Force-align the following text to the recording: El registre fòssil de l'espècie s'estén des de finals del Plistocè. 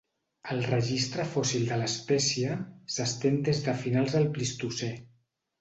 El 0.53 0.61
registre 0.67 1.25
fòssil 1.33 1.67
de 1.73 1.77
l'espècie 1.83 2.57
s'estén 2.97 3.39
des 3.51 3.63
de 3.69 3.79
finals 3.85 4.17
del 4.17 4.29
Plistocè. 4.39 4.95